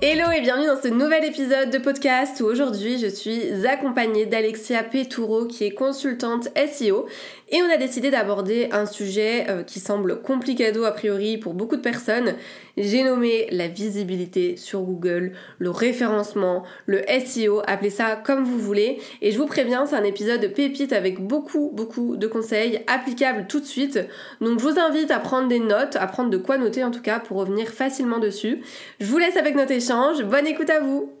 [0.00, 4.84] Hello et bienvenue dans ce nouvel épisode de podcast où aujourd'hui je suis accompagnée d'Alexia
[4.84, 7.06] Peturo qui est consultante SEO
[7.48, 11.76] et on a décidé d'aborder un sujet euh, qui semble complicado a priori pour beaucoup
[11.76, 12.34] de personnes.
[12.76, 19.00] J'ai nommé la visibilité sur Google, le référencement, le SEO, appelez ça comme vous voulez.
[19.20, 23.58] Et je vous préviens, c'est un épisode pépite avec beaucoup, beaucoup de conseils applicables tout
[23.58, 23.98] de suite.
[24.40, 27.02] Donc je vous invite à prendre des notes, à prendre de quoi noter en tout
[27.02, 28.62] cas pour revenir facilement dessus.
[29.00, 29.87] Je vous laisse avec notre.
[29.90, 31.16] Bonne écoute à vous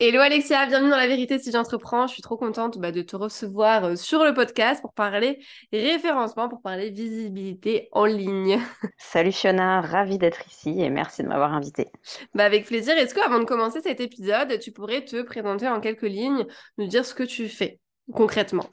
[0.00, 2.06] Hello Alexia, bienvenue dans La Vérité si j'entreprends.
[2.06, 5.38] Je suis trop contente bah, de te recevoir euh, sur le podcast pour parler
[5.70, 8.58] référencement, pour parler visibilité en ligne.
[8.96, 11.88] Salut Fiona, ravie d'être ici et merci de m'avoir invitée.
[12.32, 12.96] Bah, avec plaisir.
[12.96, 16.46] Est-ce que avant de commencer cet épisode, tu pourrais te présenter en quelques lignes,
[16.78, 17.80] nous dire ce que tu fais
[18.14, 18.64] concrètement?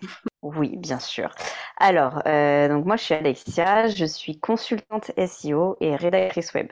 [0.41, 1.33] Oui, bien sûr.
[1.77, 6.67] Alors, euh, donc moi je suis Alexia, je suis consultante SEO et rédactrice web.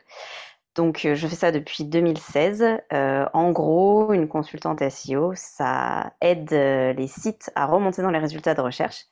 [0.75, 2.63] Donc, euh, je fais ça depuis 2016.
[2.93, 8.19] Euh, en gros, une consultante SEO, ça aide euh, les sites à remonter dans les
[8.19, 9.05] résultats de recherche.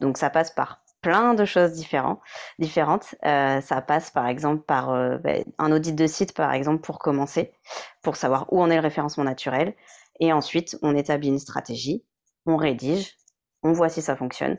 [0.00, 2.20] Donc, ça passe par plein de choses différentes.
[2.58, 4.88] ça passe par exemple par
[5.20, 7.52] ben, un audit de site, par exemple, pour commencer,
[8.02, 9.74] pour savoir où en est le référencement naturel.
[10.18, 12.04] Et ensuite, on établit une stratégie,
[12.44, 13.16] on rédige,
[13.62, 14.58] on voit si ça fonctionne,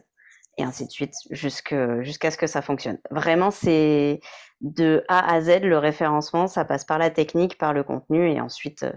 [0.57, 2.97] et ainsi de suite, jusqu'à ce que ça fonctionne.
[3.11, 4.19] Vraiment, c'est
[4.61, 8.41] de A à Z, le référencement, ça passe par la technique, par le contenu et
[8.41, 8.93] ensuite euh,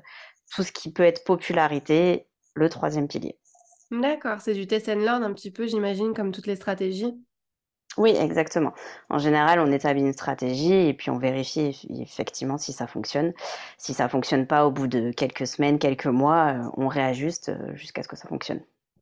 [0.54, 3.38] tout ce qui peut être popularité, le troisième pilier.
[3.90, 7.14] D'accord, c'est du test and learn un petit peu, j'imagine, comme toutes les stratégies.
[7.96, 8.72] Oui, exactement.
[9.08, 13.32] En général, on établit une stratégie et puis on vérifie effectivement si ça fonctionne.
[13.78, 17.74] Si ça fonctionne pas au bout de quelques semaines, quelques mois, euh, on réajuste euh,
[17.74, 18.60] jusqu'à ce que ça fonctionne.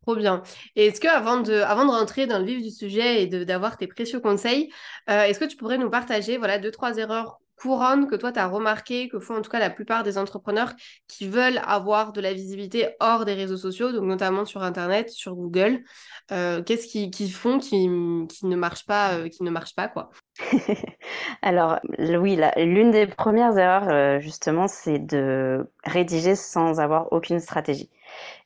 [0.09, 0.43] Trop bien.
[0.75, 3.77] Et est-ce que avant de, avant de rentrer dans le vif du sujet et d'avoir
[3.77, 4.73] tes précieux conseils,
[5.11, 8.39] euh, est-ce que tu pourrais nous partager voilà, deux, trois erreurs courantes que toi, tu
[8.39, 10.73] as remarquées, que font en tout cas la plupart des entrepreneurs
[11.09, 15.35] qui veulent avoir de la visibilité hors des réseaux sociaux, donc notamment sur Internet, sur
[15.35, 15.83] Google.
[16.33, 17.87] Euh, qu'est-ce qu'ils qui font qui,
[18.31, 20.09] qui, ne marche pas, euh, qui ne marche pas quoi?
[21.43, 27.91] Alors oui, l'une des premières erreurs, justement, c'est de rédiger sans avoir aucune stratégie.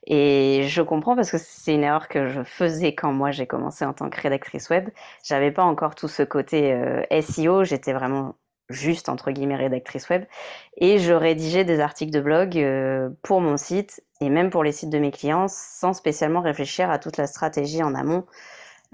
[0.05, 3.85] Et je comprends parce que c'est une erreur que je faisais quand moi j'ai commencé
[3.85, 4.89] en tant que rédactrice web.
[5.23, 8.35] J'avais pas encore tout ce côté euh, SEO, j'étais vraiment
[8.69, 10.25] juste entre guillemets rédactrice web
[10.77, 14.71] et je rédigeais des articles de blog euh, pour mon site et même pour les
[14.71, 18.25] sites de mes clients sans spécialement réfléchir à toute la stratégie en amont,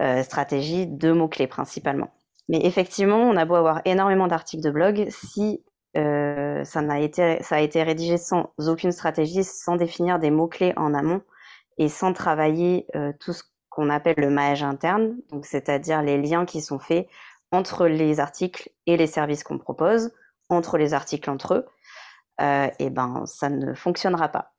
[0.01, 2.11] euh, stratégie de mots-clés principalement.
[2.49, 5.63] Mais effectivement, on a beau avoir énormément d'articles de blog, si
[5.99, 11.21] euh, ça, a été, rédigé sans aucune stratégie, sans définir des mots-clés en amont
[11.77, 16.61] et sans travailler euh, tout ce qu'on appelle le maillage interne, c'est-à-dire les liens qui
[16.61, 17.07] sont faits
[17.51, 20.11] entre les articles et les services qu'on propose,
[20.49, 21.65] entre les articles entre eux,
[22.41, 24.53] euh, et ben ça ne fonctionnera pas.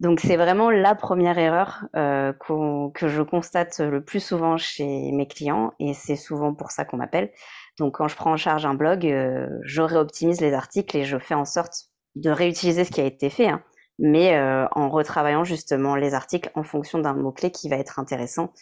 [0.00, 5.74] Donc c'est vraiment la première erreur que je constate le plus souvent chez mes clients
[5.78, 7.30] et c'est souvent pour ça qu'on m'appelle.
[7.78, 11.18] Donc quand je prends en charge un blog, euh, je réoptimise les articles et je
[11.18, 13.62] fais en sorte de réutiliser ce qui a été fait, hein,
[13.98, 18.52] mais euh, en retravaillant justement les articles en fonction d'un mot-clé qui va être intéressant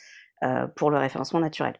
[0.44, 1.74] euh, pour le référencement naturel.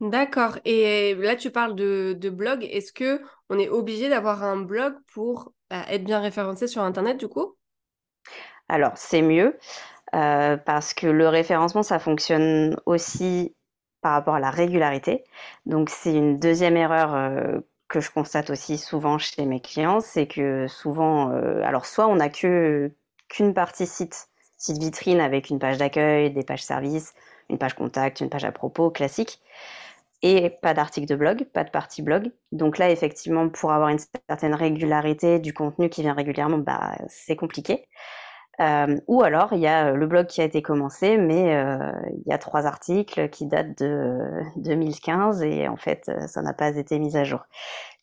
[0.00, 0.58] D'accord.
[0.64, 2.66] Et là, tu parles de, blog.
[2.70, 3.20] Est-ce que
[3.50, 7.56] on est obligé d'avoir un blog pour être bien référencé sur Internet, du coup?
[8.70, 9.58] Alors, c'est mieux
[10.10, 13.54] parce que le référencement, ça fonctionne aussi
[14.00, 15.24] par rapport à la régularité.
[15.66, 20.26] Donc, c'est une deuxième erreur euh, que je constate aussi souvent chez mes clients, c'est
[20.26, 22.92] que souvent, euh, alors soit on n'a qu'une
[23.54, 27.14] partie site, site vitrine avec une page d'accueil, des pages services,
[27.50, 29.40] une page contact, une page à propos classique,
[30.22, 32.30] et pas d'article de blog, pas de partie blog.
[32.52, 33.98] Donc là, effectivement, pour avoir une
[34.28, 37.88] certaine régularité du contenu qui vient régulièrement, bah, c'est compliqué.
[38.60, 41.92] Euh, ou alors, il y a euh, le blog qui a été commencé, mais euh,
[42.12, 46.76] il y a trois articles qui datent de 2015 et en fait, ça n'a pas
[46.76, 47.40] été mis à jour.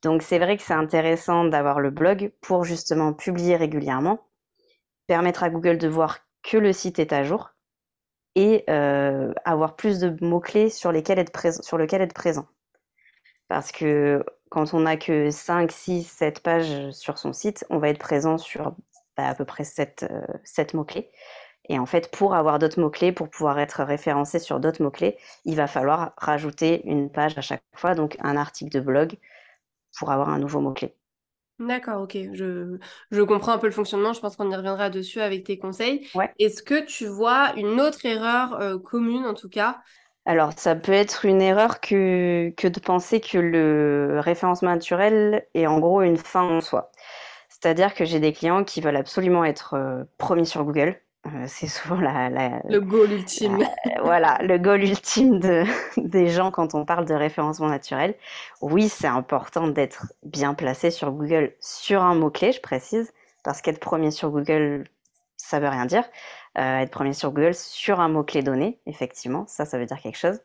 [0.03, 4.19] Donc, c'est vrai que c'est intéressant d'avoir le blog pour justement publier régulièrement,
[5.05, 7.51] permettre à Google de voir que le site est à jour
[8.35, 12.45] et avoir plus de mots-clés sur, lesquels être sur lequel être présent.
[13.47, 17.89] Parce que quand on n'a que 5, 6, 7 pages sur son site, on va
[17.89, 18.75] être présent sur
[19.25, 20.05] à peu près 7,
[20.43, 21.09] 7 mots-clés.
[21.69, 25.55] Et en fait, pour avoir d'autres mots-clés, pour pouvoir être référencé sur d'autres mots-clés, il
[25.55, 29.17] va falloir rajouter une page à chaque fois, donc un article de blog
[29.99, 30.95] pour avoir un nouveau mot-clé.
[31.59, 32.15] D'accord, ok.
[32.33, 32.77] Je,
[33.09, 34.13] je comprends un peu le fonctionnement.
[34.13, 36.07] Je pense qu'on y reviendra dessus avec tes conseils.
[36.13, 36.33] Ouais.
[36.37, 39.81] Est-ce que tu vois une autre erreur euh, commune, en tout cas?
[40.25, 45.67] Alors, ça peut être une erreur que, que de penser que le référencement naturel est
[45.67, 46.91] en gros une fin en soi.
[47.59, 51.01] C'est-à-dire que j'ai des clients qui veulent absolument être euh, premiers sur Google.
[51.25, 53.57] Euh, c'est souvent la, la, Le goal ultime.
[53.57, 55.63] la- voilà, le goal ultime de,
[55.97, 58.15] des gens quand on parle de référencement naturel.
[58.61, 63.11] Oui, c'est important d'être bien placé sur Google sur un mot-clé, je précise,
[63.43, 64.85] parce qu'être premier sur Google,
[65.37, 66.03] ça veut rien dire.
[66.57, 70.17] Euh, être premier sur Google sur un mot-clé donné, effectivement, ça, ça veut dire quelque
[70.17, 70.39] chose.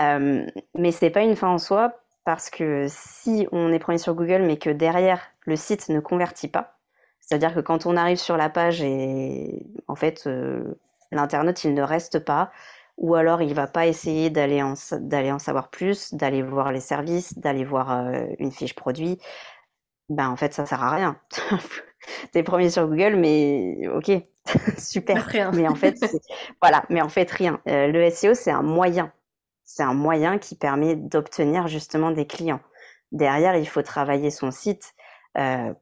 [0.00, 0.46] Euh,
[0.76, 1.94] mais c'est pas une fin en soi,
[2.24, 6.48] parce que si on est premier sur Google, mais que derrière le site ne convertit
[6.48, 6.78] pas,
[7.20, 10.64] c'est-à-dire que quand on arrive sur la page et en fait euh,
[11.10, 12.50] l'internaute il ne reste pas,
[12.98, 16.72] ou alors il va pas essayer d'aller en, sa- d'aller en savoir plus, d'aller voir
[16.72, 19.18] les services, d'aller voir euh, une fiche produit,
[20.08, 21.16] ben en fait ça sert à rien.
[22.32, 24.12] T'es premier sur Google, mais ok,
[24.78, 25.24] super.
[25.26, 25.52] Rien.
[25.52, 25.98] Mais en fait,
[26.60, 27.60] voilà, mais en fait rien.
[27.68, 29.12] Euh, le SEO c'est un moyen,
[29.64, 32.60] c'est un moyen qui permet d'obtenir justement des clients.
[33.10, 34.94] Derrière, il faut travailler son site
[35.38, 35.72] euh,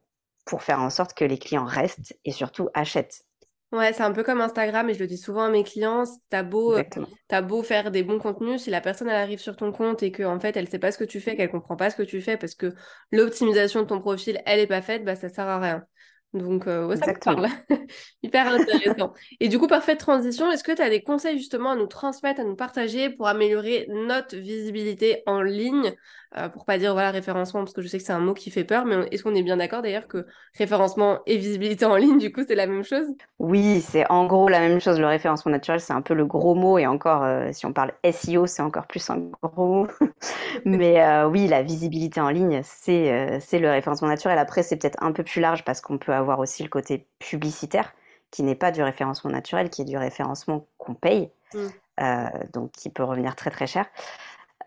[0.45, 3.25] pour faire en sorte que les clients restent et surtout achètent.
[3.71, 6.43] Ouais, c'est un peu comme Instagram et je le dis souvent à mes clients, t'as
[6.43, 10.03] beau, euh, beau faire des bons contenus, si la personne elle arrive sur ton compte
[10.03, 11.95] et que en fait elle sait pas ce que tu fais, qu'elle comprend pas ce
[11.95, 12.73] que tu fais parce que
[13.13, 15.85] l'optimisation de ton profil elle est pas faite, bah ça sert à rien.
[16.33, 17.47] Donc euh, ouais, ça parle.
[18.23, 19.13] Hyper intéressant.
[19.41, 22.39] Et du coup, parfaite transition, est-ce que tu as des conseils justement à nous transmettre,
[22.39, 25.93] à nous partager pour améliorer notre visibilité en ligne?
[26.37, 28.51] Euh, Pour pas dire voilà référencement, parce que je sais que c'est un mot qui
[28.51, 30.25] fait peur, mais est-ce qu'on est bien d'accord d'ailleurs que
[30.57, 33.07] référencement et visibilité en ligne, du coup, c'est la même chose?
[33.39, 34.99] Oui, c'est en gros la même chose.
[34.99, 37.91] Le référencement naturel, c'est un peu le gros mot et encore, euh, si on parle
[38.03, 39.87] SEO, c'est encore plus un gros mot.
[40.65, 44.37] Mais euh, oui, la visibilité en ligne, c'est euh, c'est le référencement naturel.
[44.37, 47.93] Après, c'est peut-être un peu plus large parce qu'on peut avoir aussi le côté publicitaire,
[48.31, 51.67] qui n'est pas du référencement naturel, qui est du référencement qu'on paye, Mm.
[52.01, 53.85] euh, donc qui peut revenir très très cher.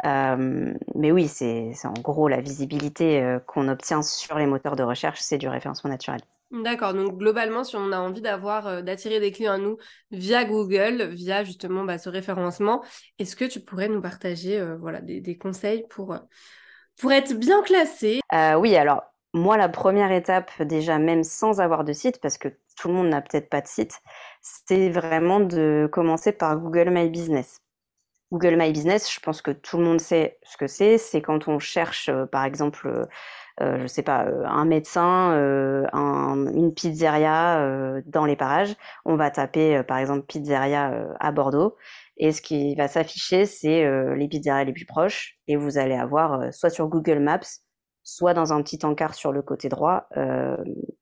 [0.04, 4.82] Euh, mais oui, c'est en gros la visibilité euh, qu'on obtient sur les moteurs de
[4.82, 6.20] recherche, c'est du référencement naturel.
[6.50, 9.76] D'accord, donc globalement, si on a envie d'avoir, d'attirer des clients à nous
[10.10, 12.84] via Google, via justement bah, ce référencement,
[13.18, 16.16] est-ce que tu pourrais nous partager voilà, des, des conseils pour,
[17.00, 18.20] pour être bien classé?
[18.58, 19.02] Oui, alors
[19.34, 22.48] moi, la première étape, déjà même sans avoir de site, parce que
[22.78, 24.00] tout le monde n'a peut-être pas de site,
[24.42, 27.60] c'est vraiment de commencer par Google My Business.
[28.32, 30.98] Google My Business, je pense que tout le monde sait ce que c'est.
[30.98, 33.04] C'est quand on cherche, euh, par exemple, euh,
[33.60, 35.02] euh, je sais pas, euh, un médecin,
[35.92, 38.74] un- une pizzeria dans les parages.
[39.04, 41.76] On va taper, par exemple, pizzeria à Bordeaux.
[42.16, 45.36] Et ce qui va s'afficher, c'est les pizzerias les plus proches.
[45.48, 47.40] Et vous allez avoir, soit sur Google Maps,
[48.04, 50.56] soit dans un petit encart sur le côté droit, euh,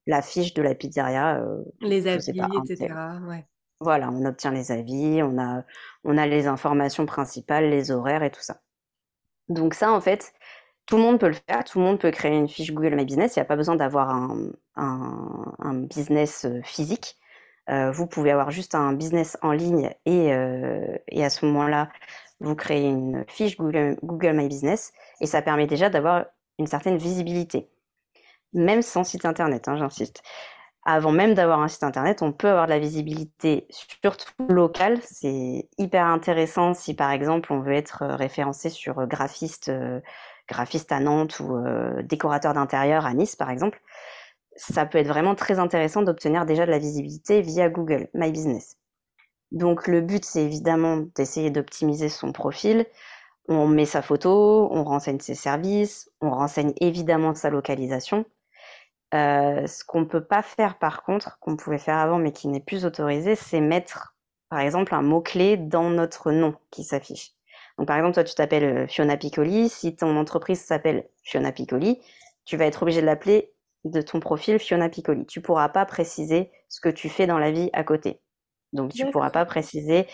[0.07, 1.39] la fiche de la pizzeria.
[1.41, 3.21] euh, Les avis, pas, etc.
[3.29, 3.47] Ouais.
[3.81, 5.65] voilà, on obtient les avis, on a,
[6.05, 8.61] on a les informations principales, les horaires et tout ça.
[9.49, 10.33] Donc ça, en fait,
[10.87, 13.05] tout le monde peut le faire, tout le monde peut créer une fiche Google My
[13.05, 17.19] Business, il n'y a pas besoin d'avoir un, un- un business euh, physique.
[17.71, 21.91] Euh, vous pouvez avoir juste un business en ligne et, euh, et à ce moment-là,
[22.41, 26.27] vous créez une fiche Google, Google My Business et ça permet déjà d'avoir
[26.59, 27.69] une certaine visibilité,
[28.53, 30.23] même sans site internet, hein, j'insiste
[30.85, 34.99] avant même d'avoir un site internet, on peut avoir de la visibilité surtout locale.
[35.03, 40.01] C'est hyper intéressant si par exemple on veut être euh, référencé sur euh, graphiste, euh,
[40.49, 41.57] graphiste à Nantes ou
[42.03, 43.81] décorateur d'intérieur à Nice par exemple.
[44.57, 48.77] Ça peut être vraiment très intéressant d'obtenir déjà de la visibilité via Google My Business.
[49.53, 52.87] Donc le but c'est évidemment d'essayer d'optimiser son profil.
[53.49, 58.25] On met sa photo, on renseigne ses services, on renseigne évidemment sa localisation.
[59.15, 62.49] Euh, ce qu'on ne peut pas faire par contre, qu'on pouvait faire avant mais qui
[62.49, 64.17] n'est plus autorisé, c'est mettre
[64.49, 67.33] par exemple un mot-clé dans notre nom qui s'affiche.
[67.77, 72.01] Donc par exemple, toi tu t'appelles euh, Fiona Piccoli, si ton entreprise s'appelle Fiona Piccoli,
[72.45, 73.53] tu vas être obligé de l'appeler
[73.85, 75.27] de ton profil Fiona Piccoli.
[75.27, 78.21] Tu pourras pas préciser ce que tu fais dans la vie à côté.
[78.73, 80.07] Donc tu pourras pas préciser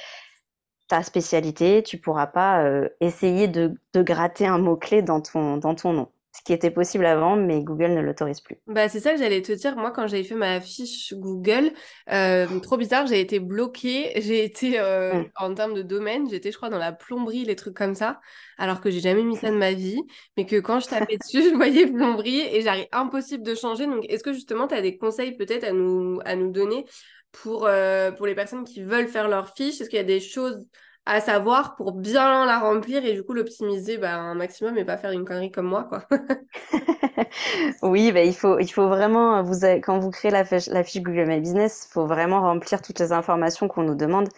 [0.88, 5.75] ta spécialité, tu pourras pas euh, essayer de, de gratter un mot-clé dans ton, dans
[5.75, 6.09] ton nom.
[6.33, 8.57] ce qui était possible avant, mais Google ne l'autorise plus.
[8.66, 9.76] Bah, c'est ça que j'allais te dire.
[9.76, 11.73] Moi, quand j'avais fait ma fiche Google,
[12.11, 14.12] euh, trop bizarre, j'ai été bloquée.
[14.16, 15.30] J'ai été, euh, mm.
[15.37, 18.21] en termes de domaine, j'étais, je crois, dans la plomberie, les trucs comme ça,
[18.57, 20.00] alors que j'ai jamais mis ça de ma vie.
[20.38, 23.87] Mais que quand je tapais dessus, je voyais plomberie et j'arrive impossible de changer.
[23.87, 26.87] Donc, est-ce que justement, tu as des conseils peut-être à nous, à nous donner
[27.32, 29.80] pour, euh, pour les personnes qui veulent faire leur fiche?
[29.80, 30.66] Est-ce qu'il y a des choses
[31.06, 34.99] à savoir pour bien la remplir et du coup l'optimiser bah, un maximum et pas
[34.99, 36.06] faire une connerie comme moi quoi?
[37.82, 41.02] oui, bah, il faut il faut vraiment vous quand vous créez la fiche, la fiche
[41.02, 44.28] Google My Business, il faut vraiment remplir toutes les informations qu'on nous demande.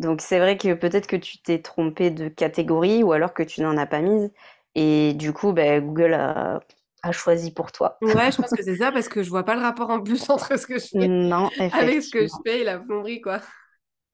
[0.00, 3.62] Donc c'est vrai que peut-être que tu t'es trompé de catégorie ou alors que tu
[3.62, 4.32] n'en as pas mise
[4.76, 6.60] et du coup bah, Google a,
[7.04, 7.96] a choisi pour toi.
[8.02, 10.28] Ouais, je pense que c'est ça parce que je vois pas le rapport en plus
[10.30, 13.40] entre ce que je fais non, avec ce que je fais et la plomberie quoi.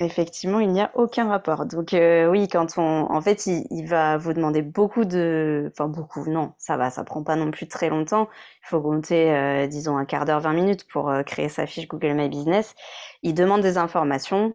[0.02, 1.66] Effectivement, il n'y a aucun rapport.
[1.66, 6.26] Donc euh, oui, quand on, en fait, il, va vous demander beaucoup de, enfin beaucoup,
[6.26, 8.30] non, ça va, ça prend pas non plus très longtemps.
[8.64, 11.86] Il faut compter, euh, disons, un quart d'heure, 20 minutes pour euh, créer sa fiche
[11.86, 12.74] Google My Business.
[13.22, 14.54] Il demande des informations,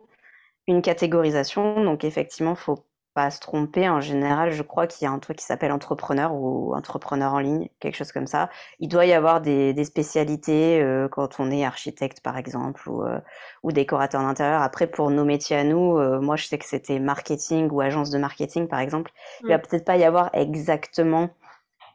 [0.65, 1.83] une catégorisation.
[1.83, 2.83] Donc effectivement, faut
[3.15, 3.89] pas se tromper.
[3.89, 7.39] En général, je crois qu'il y a un truc qui s'appelle entrepreneur ou entrepreneur en
[7.39, 8.49] ligne, quelque chose comme ça.
[8.79, 13.03] Il doit y avoir des, des spécialités euh, quand on est architecte, par exemple, ou,
[13.03, 13.19] euh,
[13.63, 14.61] ou décorateur d'intérieur.
[14.61, 18.09] Après, pour nos métiers à nous, euh, moi, je sais que c'était marketing ou agence
[18.11, 19.11] de marketing, par exemple.
[19.43, 19.61] Il va mm.
[19.61, 21.29] peut-être pas y avoir exactement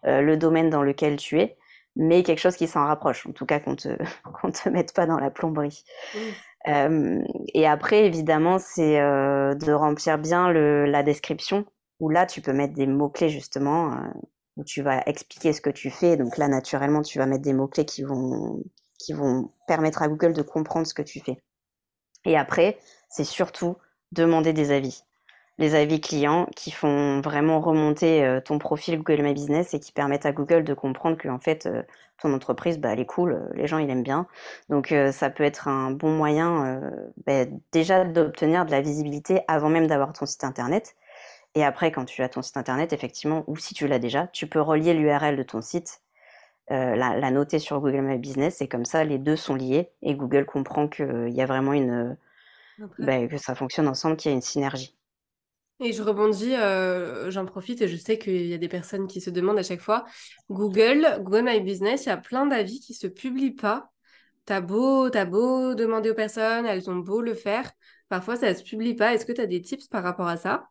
[0.03, 1.59] le domaine dans lequel tu es,
[1.95, 3.27] mais quelque chose qui s'en rapproche.
[3.27, 3.89] En tout cas, qu'on te
[4.41, 5.85] qu'on te mette pas dans la plomberie.
[6.67, 11.65] Et après, évidemment, c'est euh, de remplir bien le, la description,
[12.01, 13.97] où là, tu peux mettre des mots-clés, justement,
[14.57, 16.17] où tu vas expliquer ce que tu fais.
[16.17, 18.63] Donc là, naturellement, tu vas mettre des mots-clés qui vont,
[18.99, 21.43] qui vont permettre à Google de comprendre ce que tu fais.
[22.25, 23.77] Et après, c'est surtout
[24.13, 25.05] demander des avis
[25.61, 29.93] les avis clients qui font vraiment remonter euh, ton profil Google My Business et qui
[29.93, 31.83] permettent à Google de comprendre que en fait euh,
[32.19, 34.27] ton entreprise bah, elle est cool, euh, les gens ils aiment bien.
[34.71, 36.81] Donc ça peut être un bon moyen
[37.27, 40.97] bah, déjà d'obtenir de la visibilité avant même d'avoir ton site internet.
[41.55, 44.47] Et après quand tu as ton site internet effectivement ou si tu l'as déjà, tu
[44.47, 46.01] peux relier l'URL de ton site
[46.71, 50.47] la, noter sur Google My Business et comme ça les deux sont liés et Google
[50.47, 52.17] comprend qu'il y a vraiment une
[52.99, 54.95] bah, que ça fonctionne ensemble, qu'il y a une synergie.
[55.83, 59.21] Et je rebondis, euh, j'en profite et je sais qu'il y a des personnes qui
[59.21, 60.05] se demandent à chaque fois.
[60.51, 63.91] Google, Google My Business, il y a plein d'avis qui se publient pas.
[64.45, 65.25] T'as beau, as
[65.75, 67.71] demander aux personnes, elles ont beau le faire.
[68.11, 69.15] Parfois, ça ne se publie pas.
[69.15, 70.69] Est-ce que tu as des tips par rapport à ça?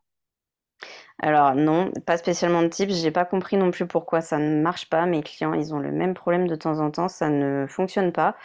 [1.22, 2.94] Alors non, pas spécialement de tips.
[2.94, 5.06] J'ai pas compris non plus pourquoi ça ne marche pas.
[5.06, 7.08] Mes clients, ils ont le même problème de temps en temps.
[7.08, 8.36] Ça ne fonctionne pas.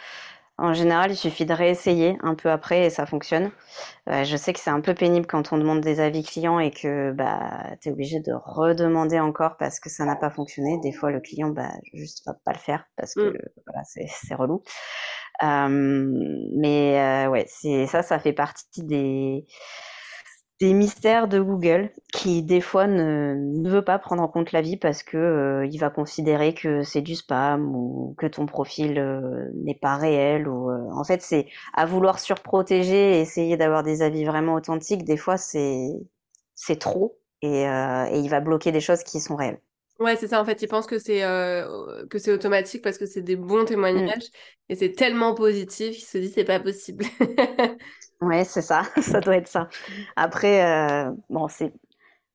[0.58, 3.50] En général, il suffit de réessayer un peu après et ça fonctionne.
[4.08, 6.70] Euh, je sais que c'est un peu pénible quand on demande des avis clients et
[6.70, 10.78] que bah, tu es obligé de redemander encore parce que ça n'a pas fonctionné.
[10.82, 13.38] Des fois, le client bah, juste va pas le faire parce que mm.
[13.66, 14.62] voilà, c'est relou.
[15.42, 19.46] Euh, mais euh, ouais, c'est ça, ça fait partie des
[20.60, 24.76] des mystères de Google qui des fois ne, veut pas prendre en compte la vie
[24.78, 29.50] parce que euh, il va considérer que c'est du spam ou que ton profil euh,
[29.54, 34.00] n'est pas réel ou euh, en fait c'est à vouloir surprotéger et essayer d'avoir des
[34.02, 35.88] avis vraiment authentiques des fois c'est
[36.54, 39.60] c'est trop et, et il va bloquer des choses qui sont réelles.
[39.98, 40.40] Ouais, c'est ça.
[40.40, 41.20] En fait, il pense que c'est
[42.10, 43.66] que c'est automatique parce que c'est des bons mmh.
[43.66, 44.30] témoignages
[44.68, 47.04] et c'est tellement positif qu'il se dit c'est pas possible.
[48.20, 49.68] Ouais, c'est ça, ça doit être ça.
[50.16, 51.72] Après, euh, bon, c'est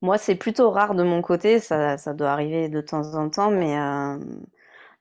[0.01, 3.51] moi, c'est plutôt rare de mon côté, ça, ça doit arriver de temps en temps,
[3.51, 4.17] mais euh,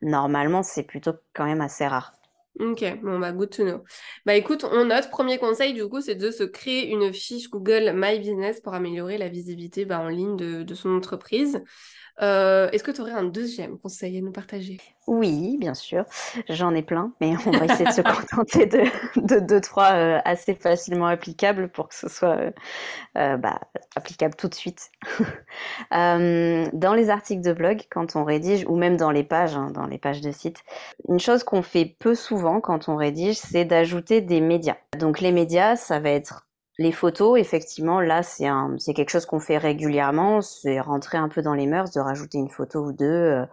[0.02, 2.12] normalement, c'est plutôt quand même assez rare.
[2.59, 3.83] Ok, bon bah good to know.
[4.26, 7.93] Bah écoute, on note, premier conseil du coup, c'est de se créer une fiche Google
[7.95, 11.62] My Business pour améliorer la visibilité bah, en ligne de, de son entreprise.
[12.22, 14.78] Euh, est-ce que tu aurais un deuxième conseil à nous partager?
[15.06, 16.04] Oui, bien sûr.
[16.48, 20.54] J'en ai plein, mais on va essayer de se contenter de, deux, trois euh, assez
[20.54, 22.52] facilement applicables pour que ce soit
[23.16, 23.60] euh, bah,
[23.96, 24.90] applicable tout de suite.
[25.90, 29.86] dans les articles de blog, quand on rédige, ou même dans les pages, hein, dans
[29.86, 30.62] les pages de site,
[31.08, 34.76] une chose qu'on fait peu souvent quand on rédige, c'est d'ajouter des médias.
[34.98, 36.46] Donc les médias, ça va être
[36.80, 40.40] les photos, effectivement, là, c'est un, c'est quelque chose qu'on fait régulièrement.
[40.40, 43.44] C'est rentrer un peu dans les mœurs, de rajouter une photo ou deux euh,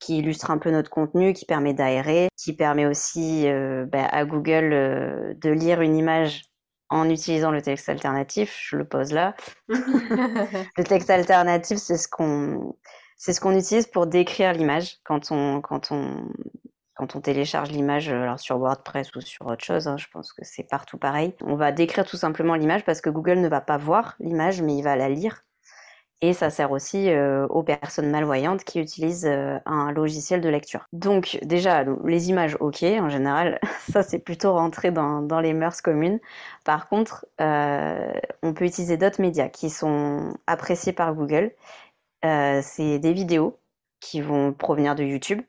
[0.00, 4.26] qui illustre un peu notre contenu, qui permet d'aérer, qui permet aussi euh, bah, à
[4.26, 6.42] Google euh, de lire une image
[6.90, 8.54] en utilisant le texte alternatif.
[8.68, 9.34] Je le pose là.
[9.68, 12.76] le texte alternatif, c'est ce qu'on
[13.16, 16.28] c'est ce qu'on utilise pour décrire l'image quand on quand on
[16.94, 20.32] quand on télécharge l'image euh, alors sur WordPress ou sur autre chose, hein, je pense
[20.32, 21.34] que c'est partout pareil.
[21.42, 24.76] On va décrire tout simplement l'image parce que Google ne va pas voir l'image, mais
[24.76, 25.44] il va la lire.
[26.20, 30.86] Et ça sert aussi euh, aux personnes malvoyantes qui utilisent euh, un logiciel de lecture.
[30.92, 33.58] Donc déjà, les images, ok, en général,
[33.92, 36.20] ça c'est plutôt rentré dans, dans, les mœurs communes.
[36.64, 41.52] Par contre, on peut utiliser d'autres médias qui sont appréciés par Google.
[42.22, 43.58] c'est des vidéos
[44.00, 45.42] qui vont provenir de YouTube.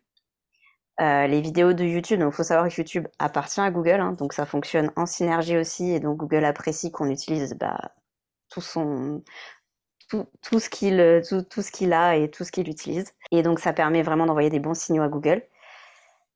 [1.00, 4.46] Les vidéos de YouTube, donc faut savoir que YouTube appartient à Google, hein, donc ça
[4.46, 7.92] fonctionne en synergie aussi, et donc Google apprécie qu'on utilise bah,
[8.50, 9.24] tout son,
[10.10, 13.14] tout, ce qu'il tout, tout, ce qu'il a et tout ce qu'il utilise.
[13.32, 15.44] Et donc ça permet vraiment d'envoyer des bons signaux à Google.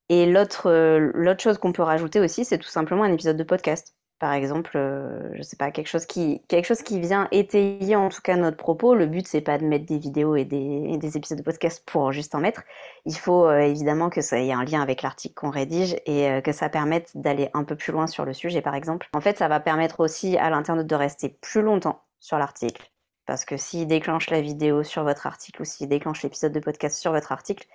[0.09, 0.71] Et l'autre
[1.13, 3.95] l'autre chose qu'on peut rajouter aussi, c'est tout simplement un épisode de podcast.
[4.19, 8.09] Par exemple, euh, je sais pas, quelque chose qui quelque chose qui vient étayer en
[8.09, 8.93] tout cas notre propos.
[8.93, 12.11] Le but c'est pas de mettre des vidéos et des, des épisodes de podcast pour
[12.11, 12.63] juste en mettre.
[13.05, 16.41] Il faut euh, évidemment que ça ait un lien avec l'article qu'on rédige et euh,
[16.41, 19.07] que ça permette d'aller un peu plus loin sur le sujet par exemple.
[19.13, 22.91] En fait, ça va permettre aussi à l'internaute de rester plus longtemps sur l'article
[23.25, 26.97] parce que s'il déclenche la vidéo sur votre article ou s'il déclenche l'épisode de podcast
[26.97, 27.67] sur votre article,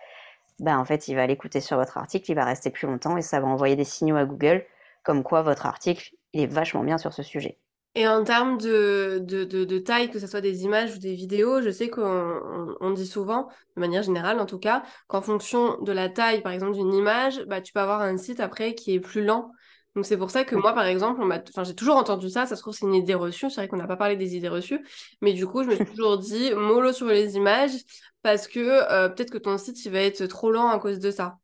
[0.59, 3.23] ben en fait, il va l'écouter sur votre article, il va rester plus longtemps et
[3.23, 4.67] ça va envoyer des signaux à Google
[5.05, 7.59] comme quoi votre article est vachement bien sur ce sujet.
[7.97, 11.62] Et en termes de, de, de, taille, que ce soit des images ou des vidéos,
[11.62, 15.93] je sais qu'on on, dit souvent, de manière générale en tout cas, qu'en fonction de
[15.93, 19.00] la taille, par exemple, d'une image, bah, tu peux avoir un site après qui est
[19.00, 19.53] plus lent
[19.95, 22.62] donc c'est pour ça que moi, par exemple, enfin, j'ai toujours entendu ça, ça se
[22.62, 24.85] trouve c'est une idée reçue, c'est vrai qu'on n'a pas parlé des idées reçues,
[25.21, 27.76] mais du coup, je me suis toujours dit mollo sur les images,
[28.23, 31.11] parce que euh, peut-être que ton site, il va être trop lent à cause de
[31.11, 31.38] ça.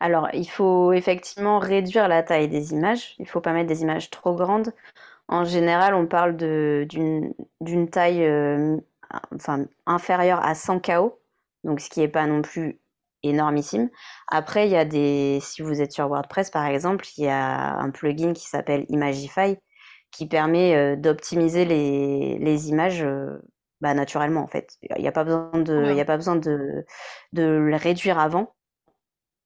[0.00, 3.82] Alors, il faut effectivement réduire la taille des images, il ne faut pas mettre des
[3.82, 4.72] images trop grandes.
[5.28, 8.76] En général, on parle d'une taille euh,
[9.34, 11.20] enfin, inférieure à 100 KO,
[11.64, 12.80] donc ce qui n'est pas non plus
[13.24, 13.90] énormissime.
[14.28, 17.76] Après, il y a des, si vous êtes sur WordPress par exemple, il y a
[17.78, 19.58] un plugin qui s'appelle Imagify
[20.12, 23.38] qui permet euh, d'optimiser les, les images euh,
[23.82, 24.78] bah, naturellement en fait.
[24.82, 26.86] Il n'y a pas besoin de, il y a pas besoin de,
[27.34, 28.55] de le réduire avant.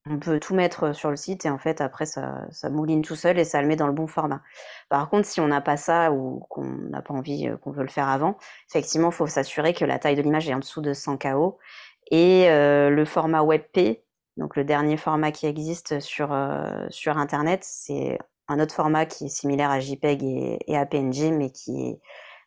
[0.06, 3.16] On peut tout mettre sur le site et en fait après ça, ça mouline tout
[3.16, 4.40] seul et ça le met dans le bon format.
[4.88, 7.88] Par contre, si on n'a pas ça ou qu'on n'a pas envie, qu'on veut le
[7.90, 8.38] faire avant,
[8.70, 11.58] effectivement, il faut s'assurer que la taille de l'image est en dessous de 100 KO
[12.10, 14.02] et le format WebP,
[14.38, 16.34] donc le dernier format qui existe sur,
[16.88, 18.18] sur Internet, c'est
[18.50, 20.22] un autre format qui est similaire à JPEG
[20.66, 22.00] et, à PNG, mais qui est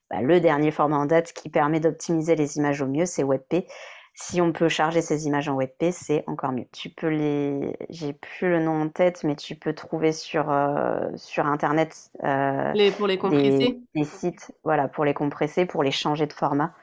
[0.09, 3.65] bah, le dernier format en date qui permet d'optimiser les images au mieux, c'est WebP.
[4.15, 6.67] Si on peut charger ces images en WebP, c'est encore mieux.
[6.71, 11.09] Tu peux les, j'ai plus le nom en tête, mais tu peux trouver sur euh,
[11.15, 16.27] sur internet les, pour les compresser, des, sites, voilà, pour les compresser, pour les changer
[16.27, 16.73] de format.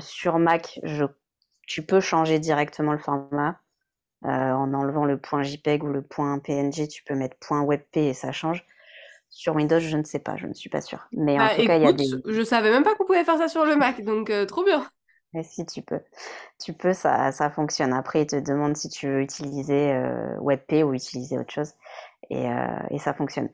[0.00, 1.04] sur Mac, je
[1.66, 3.60] tu peux changer directement le format.
[4.24, 7.98] Euh, en enlevant le point JPEG ou le point PNG, tu peux mettre point WebP
[7.98, 8.66] et ça change.
[9.30, 11.06] Sur Windows, je ne sais pas, je ne suis pas sûre.
[11.12, 12.08] Mais en bah, tout cas, il y a des.
[12.26, 14.84] Je savais même pas qu'on pouvait faire ça sur le Mac, donc euh, trop bien.
[15.34, 16.00] Mais si tu peux,
[16.58, 17.92] tu peux, ça, ça fonctionne.
[17.92, 21.74] Après, il te demande si tu veux utiliser euh, WebP ou utiliser autre chose,
[22.30, 22.46] et,
[22.90, 23.50] et ça fonctionne.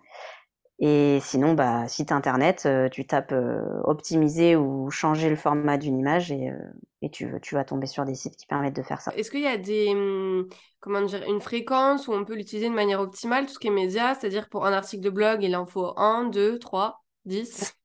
[0.80, 5.98] Et sinon, bah, site internet, euh, tu tapes euh, optimiser ou changer le format d'une
[5.98, 6.58] image et, euh,
[7.00, 9.14] et tu, tu, vas tomber sur des sites qui permettent de faire ça.
[9.14, 10.48] Est-ce qu'il y a des, hum,
[10.80, 13.70] comment dire, une fréquence où on peut l'utiliser de manière optimale, tout ce qui est
[13.70, 17.76] média, c'est-à-dire pour un article de blog, il en faut 1, 2, 3, 10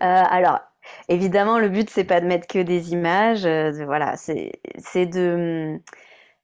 [0.00, 0.58] Alors,
[1.08, 3.46] évidemment, le but, c'est pas de mettre que des images.
[3.84, 4.52] voilà, c'est
[5.06, 5.80] de, hum,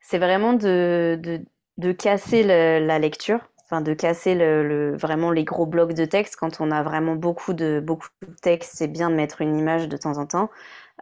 [0.00, 1.40] c'est vraiment de, de,
[1.78, 3.40] de casser la lecture
[3.80, 6.36] de casser le, vraiment les gros blocs de texte.
[6.36, 9.88] Quand on a vraiment beaucoup de, beaucoup de texte, c'est bien de mettre une image
[9.88, 10.50] de temps en temps.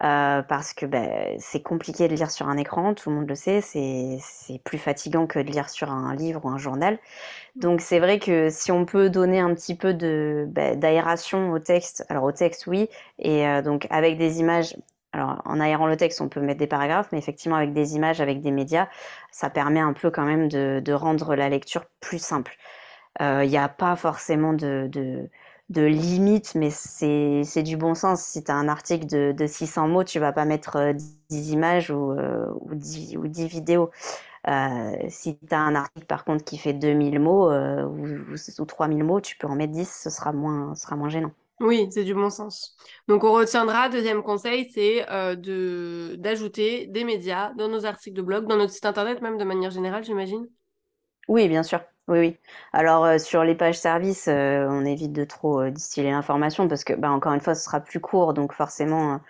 [0.03, 3.35] Euh, parce que ben, c'est compliqué de lire sur un écran, tout le monde le
[3.35, 4.18] sait, c'est
[4.64, 6.98] plus fatigant que de lire sur un livre ou un journal.
[7.57, 12.07] Donc c'est vrai que si on peut donner un petit peu ben, d'aération au texte,
[12.09, 14.74] alors au texte oui, et euh, donc avec des images,
[15.12, 18.20] alors, en aérant le texte, on peut mettre des paragraphes, mais effectivement, avec des images,
[18.20, 18.88] avec des médias,
[19.33, 22.57] ça permet un peu quand même de, rendre la lecture plus simple.
[23.18, 25.29] Il euh, n'y a pas forcément de, de,
[25.78, 28.22] limite, mais c'est du bon sens.
[28.22, 30.92] Si tu as un article de, de, 600 mots, tu vas pas mettre
[31.28, 33.90] 10 euh, images ou, euh, ou, 10, ou 10 vidéos.
[35.09, 39.20] si tu as un article par contre qui fait 2000 mots ou, ou, 3000 mots,
[39.20, 41.33] tu peux en mettre 10, ce sera moins, ce sera moins gênant.
[41.61, 42.74] Oui, c'est du bon sens.
[43.06, 48.22] Donc on retiendra, deuxième conseil, c'est euh, de d'ajouter des médias dans nos articles de
[48.22, 50.48] blog, dans notre site internet même de manière générale, j'imagine?
[51.28, 51.80] Oui, bien sûr.
[52.10, 52.36] Oui, oui.
[52.72, 56.92] Alors euh, sur les pages services, euh, on évite de trop distiller l'information parce que,
[56.92, 59.20] bah, encore une fois, ce sera plus court, donc forcément,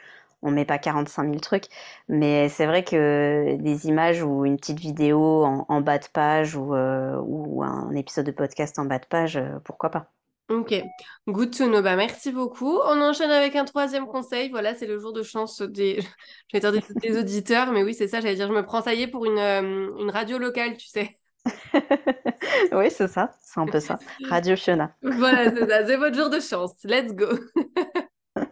[0.43, 1.67] on met pas 45 000 trucs.
[2.09, 6.73] Mais c'est vrai que des images ou une petite vidéo en, bas de page ou,
[6.75, 10.11] un épisode de podcast en bas de page, pourquoi pas.
[10.49, 10.75] Ok,
[11.29, 11.83] good to know.
[11.83, 12.79] Bah, merci beaucoup.
[12.87, 14.51] On enchaîne avec un troisième conseil.
[14.51, 16.01] Voilà, c'est le jour de chance des,
[16.55, 18.21] dire des, auditeurs, mais oui, c'est ça.
[18.21, 20.89] J'allais dire, je me prends ça y est pour une, euh, une radio locale, tu
[20.89, 21.20] sais.
[22.73, 23.99] oui, c'est ça, c'est un peu ça.
[24.29, 24.95] Radio Fiona.
[25.03, 26.73] voilà, c'est ça, c'est votre jour de chance.
[26.85, 27.27] Let's go.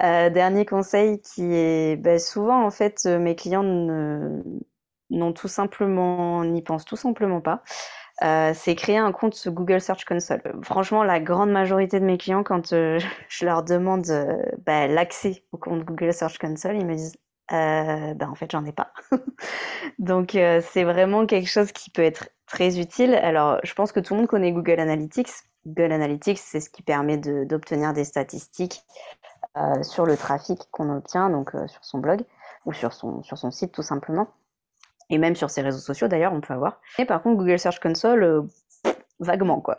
[0.00, 6.44] Euh, dernier conseil qui est ben, souvent en fait euh, mes clients n'ont tout simplement
[6.44, 7.64] n'y pensent tout simplement pas.
[8.22, 10.40] Euh, c'est créer un compte Google Search Console.
[10.62, 14.06] Franchement, la grande majorité de mes clients, quand je leur demande
[14.64, 17.16] ben, l'accès au compte Google Search Console, ils me disent
[17.50, 18.92] ben, en fait, j'en ai pas.
[19.98, 23.14] Donc, c'est vraiment quelque chose qui peut être très utile.
[23.14, 25.30] Alors, je pense que tout le monde connaît Google Analytics.
[25.66, 28.82] Google Analytics, c'est ce qui permet d'obtenir des statistiques
[29.56, 32.22] euh, sur le trafic qu'on obtient, donc euh, sur son blog
[32.64, 34.28] ou sur son, sur son site tout simplement.
[35.10, 36.80] Et même sur ses réseaux sociaux d'ailleurs, on peut avoir.
[36.98, 38.42] Et par contre, Google Search Console, euh,
[39.20, 39.78] vaguement quoi.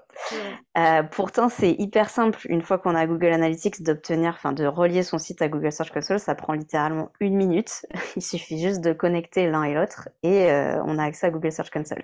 [1.11, 5.17] pourtant, c'est hyper simple une fois qu'on a Google Analytics d'obtenir, enfin de relier son
[5.17, 7.85] site à Google Search Console, ça prend littéralement une minute.
[8.15, 10.51] Il suffit juste de connecter l'un et l'autre et
[10.85, 12.03] on a accès à Google Search Console.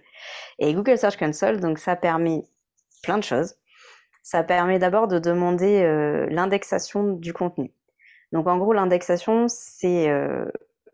[0.60, 2.44] Et Google Search Console, donc ça permet
[3.06, 3.56] plein de choses.
[4.24, 7.72] Ça permet d'abord de demander euh, l'indexation du contenu.
[8.32, 10.46] Donc en gros, l'indexation, c'est euh,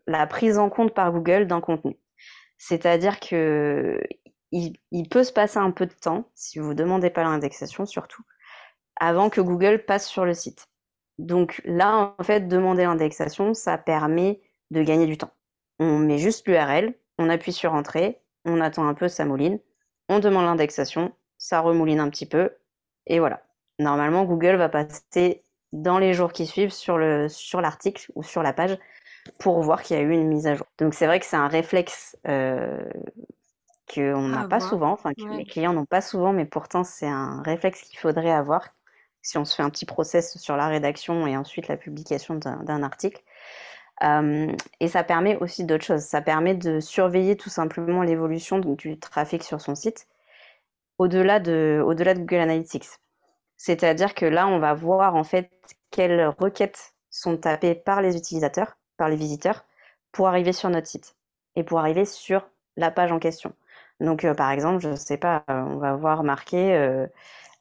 [0.06, 1.96] la prise en compte par Google d'un contenu.
[2.58, 3.98] C'est-à-dire que
[4.52, 8.22] il, peut se passer un peu de temps, si vous ne demandez pas l'indexation surtout,
[9.00, 10.68] avant que Google passe sur le site.
[11.18, 15.32] Donc là, en fait, demander l'indexation, ça permet de gagner du temps.
[15.78, 19.58] On met juste l'URL, on appuie sur Entrée, on attend un peu, ça mouline,
[20.08, 22.50] on demande l'indexation, ça remouline un petit peu,
[23.06, 23.42] et voilà.
[23.78, 28.42] Normalement, Google va passer dans les jours qui suivent sur le sur l'article ou sur
[28.42, 28.76] la page
[29.38, 30.66] pour voir qu'il y a eu une mise à jour.
[30.78, 32.84] Donc c'est vrai que c'est un réflexe euh,
[33.92, 37.42] qu'on n'a pas souvent, enfin que les clients n'ont pas souvent, mais pourtant c'est un
[37.42, 38.68] réflexe qu'il faudrait avoir
[39.22, 42.82] si on se fait un petit process sur la rédaction et ensuite la publication d'un
[42.82, 43.22] article.
[44.02, 46.02] Euh, et ça permet aussi d'autres choses.
[46.02, 50.08] Ça permet de surveiller tout simplement l'évolution du trafic sur son site
[50.98, 52.88] au-delà de, au-delà de Google Analytics.
[53.56, 55.50] C'est-à-dire que là, on va voir en fait
[55.90, 59.64] quelles requêtes sont tapées par les utilisateurs, par les visiteurs,
[60.10, 61.16] pour arriver sur notre site
[61.56, 63.54] et pour arriver sur la page en question.
[64.02, 67.06] Donc, euh, par exemple, je ne sais pas, euh, on va voir marqué euh,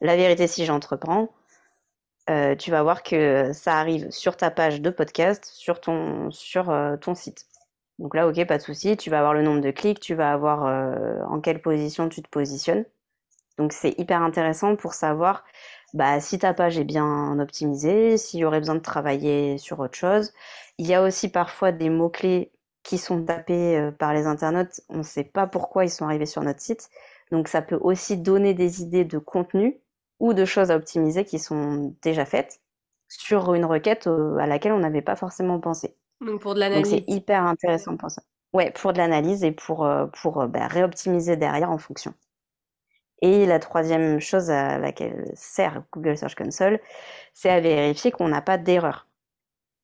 [0.01, 1.29] la vérité si j'entreprends.
[2.59, 7.47] tu vas voir que ça arrive sur ta page de podcast, sur ton, site.
[7.99, 8.97] Donc là, ok, pas de souci.
[8.97, 10.63] Tu vas avoir le nombre de clics, tu vas avoir
[11.29, 12.85] en quelle position tu te positionnes.
[13.57, 15.43] Donc c'est hyper intéressant pour savoir
[15.93, 19.97] bah, si ta page est bien optimisée, s'il y aurait besoin de travailler sur autre
[19.97, 20.33] chose.
[20.77, 22.51] Il y a aussi parfois des mots-clés
[22.83, 26.25] qui sont tapés euh, par les internautes, on ne sait pas pourquoi ils sont arrivés
[26.25, 26.89] sur notre site.
[27.31, 29.79] Donc ça peut aussi donner des idées de contenu
[30.19, 32.59] ou de choses à optimiser qui sont déjà faites
[33.07, 35.95] sur une requête euh, à laquelle on n'avait pas forcément pensé.
[36.21, 36.89] Donc pour de l'analyse.
[36.89, 38.21] C'est hyper intéressant pour ça.
[38.53, 42.13] Ouais, pour de l'analyse et pour, euh, pour bah, réoptimiser derrière en fonction.
[43.21, 46.79] Et la troisième chose à laquelle sert Google Search Console,
[47.33, 49.07] c'est à vérifier qu'on n'a pas d'erreur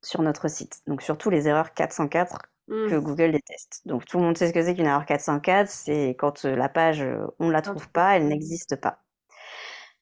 [0.02, 0.82] sur notre site.
[0.88, 3.00] Donc surtout les erreurs 404 que mmh.
[3.00, 3.82] Google déteste.
[3.86, 6.70] Donc tout le monde sait ce que c'est qu'une erreur 404, c'est quand euh, la
[6.70, 9.04] page, euh, on ne la trouve pas, elle n'existe pas.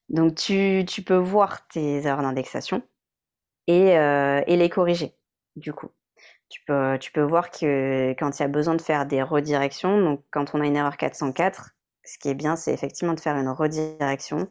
[0.09, 2.83] Donc tu, tu, peux voir tes erreurs d'indexation
[3.67, 5.15] et, euh, et, les corriger,
[5.55, 5.89] du coup.
[6.49, 9.99] Tu peux, tu peux voir que quand il y a besoin de faire des redirections,
[9.99, 11.71] donc quand on a une erreur 404,
[12.03, 14.47] ce qui est bien, c'est effectivement de faire une redirection,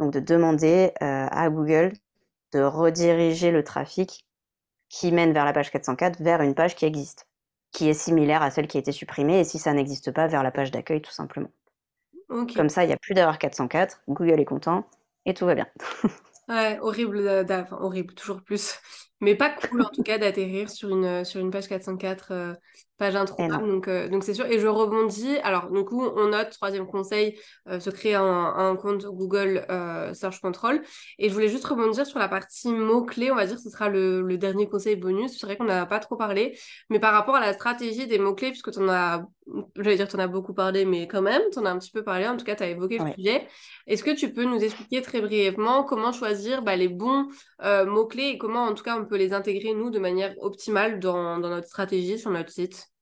[0.00, 1.92] donc de demander euh, à Google
[2.52, 4.26] de rediriger le trafic
[4.88, 7.26] qui mène vers la page 404 vers une page qui existe,
[7.74, 10.42] qui est similaire à celle qui a été supprimée, et si ça n'existe pas, vers
[10.42, 11.50] la page d'accueil tout simplement.
[12.56, 14.88] Comme ça, il n'y a plus d'erreur 404, Google est content,
[15.26, 15.66] et tout va bien.
[16.48, 18.78] ouais, horrible, enfin, horrible, toujours plus.
[19.20, 22.56] Mais pas cool en tout cas d'atterrir sur une, sur une page 404
[22.96, 23.66] page introuvable.
[23.66, 24.46] Donc, euh, donc c'est sûr.
[24.46, 25.36] Et je rebondis.
[25.38, 30.40] Alors, du coup, on note, troisième conseil, euh, se créer un, compte Google euh, Search
[30.40, 30.82] Control.
[31.18, 33.30] Et je voulais juste rebondir sur la partie mots-clés.
[33.30, 35.38] On va dire que ce sera le, le dernier conseil bonus.
[35.38, 36.58] C'est vrai qu'on n'a pas trop parlé.
[36.90, 39.26] Mais par rapport à la stratégie des mots-clés, puisque tu en as,
[39.76, 41.90] j'allais dire, tu en as beaucoup parlé, mais quand même, tu en as un petit
[41.90, 42.26] peu parlé.
[42.26, 43.46] En tout cas, tu as évoqué le sujet.
[43.86, 47.28] Est-ce que tu peux nous expliquer très brièvement comment choisir bah, les bons
[47.62, 51.38] mots-clés et comment, en tout cas, on peut les intégrer, nous, de manière optimale dans,
[51.38, 52.94] dans notre stratégie sur notre site?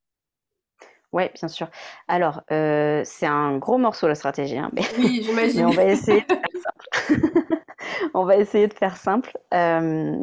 [1.13, 1.69] Oui, bien sûr.
[2.09, 5.67] Alors, euh, c'est un gros morceau la stratégie, hein, mais, oui, j'imagine.
[5.67, 7.59] on va essayer de faire simple.
[8.15, 9.39] on va essayer de faire simple.
[9.53, 10.17] Euh,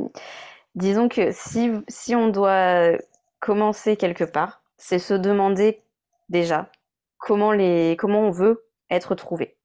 [0.73, 2.93] disons que si, si on doit
[3.39, 5.83] commencer quelque part, c'est se demander
[6.29, 6.71] déjà
[7.17, 9.57] comment, les, comment on veut être trouvé.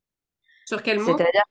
[0.67, 1.07] Sur quel mot?
[1.07, 1.45] C'est-à-dire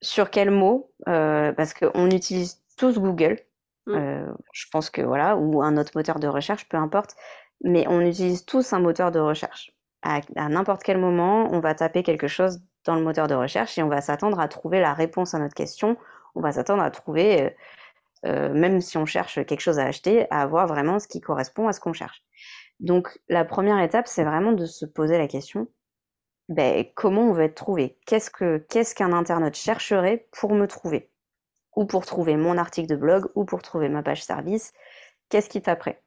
[0.00, 3.40] sur quel mot Parce qu'on utilise tous Google.
[3.86, 4.34] Mm.
[4.52, 7.16] je pense que voilà, ou un autre moteur de recherche, peu importe.
[7.64, 9.72] Mais on utilise tous un moteur de recherche.
[10.02, 13.76] À, à n'importe quel moment, on va taper quelque chose dans le moteur de recherche
[13.78, 15.96] et on va s'attendre à trouver la réponse à notre question.
[16.34, 17.56] On va s'attendre à trouver
[18.26, 21.68] euh, même si on cherche quelque chose à acheter, à avoir vraiment ce qui correspond
[21.68, 22.22] à ce qu'on cherche.
[22.80, 25.68] Donc la première étape, c'est vraiment de se poser la question,
[26.48, 27.98] ben, comment on va être trouvé?
[28.06, 31.10] Qu'est-ce que qu'est-ce qu'un internaute chercherait pour me trouver?
[31.76, 34.72] Ou pour trouver mon article de blog, ou pour trouver ma page service
[35.28, 36.02] Qu'est-ce qui taperait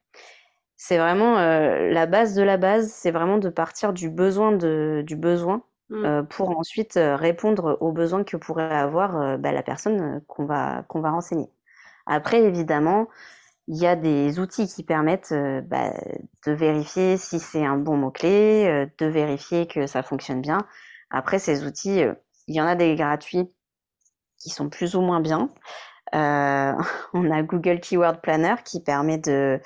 [0.78, 5.04] C'est vraiment euh, la base de la base, c'est vraiment de partir du besoin de,
[5.06, 6.06] du besoin mmh.
[6.06, 11.02] euh, pour ensuite répondre aux besoins que pourrait avoir ben, la personne qu'on va, qu'on
[11.02, 11.52] va renseigner.
[12.08, 13.08] Après, évidemment,
[13.72, 15.94] il y a des outils qui permettent euh, bah,
[16.46, 20.68] de vérifier si c'est un bon mot-clé, euh, de vérifier que ça fonctionne bien.
[21.10, 22.14] Après, ces outils, euh,
[22.48, 23.50] il y en a des gratuits
[24.40, 25.50] qui sont plus ou moins bien.
[26.14, 29.62] on a Google Keyword Planner qui permet de,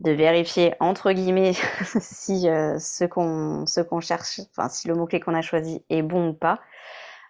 [0.00, 1.54] de vérifier entre guillemets
[2.00, 6.34] si ce qu'on qu'on cherche, enfin si le mot-clé qu'on a choisi est bon ou
[6.34, 6.60] pas.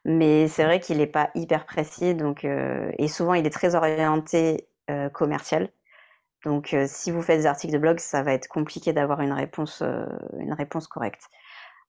[0.04, 4.66] Mais c'est vrai qu'il n'est pas hyper précis, donc et souvent il est très orienté
[5.12, 5.70] commercial.
[6.44, 9.32] Donc euh, si vous faites des articles de blog, ça va être compliqué d'avoir une
[9.32, 9.82] réponse
[10.38, 11.22] une réponse correcte.